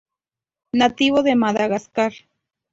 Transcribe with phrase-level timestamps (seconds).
[0.81, 2.13] Nativo de Madagascar.